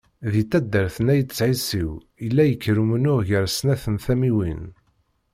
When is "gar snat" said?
3.29-3.83